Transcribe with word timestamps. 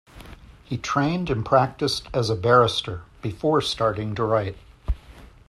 He 0.63 0.79
trained 0.79 1.29
and 1.29 1.45
practiced 1.45 2.07
as 2.11 2.31
a 2.31 2.35
barrister, 2.35 3.03
before 3.21 3.61
starting 3.61 4.15
to 4.15 4.23
write. 4.23 4.57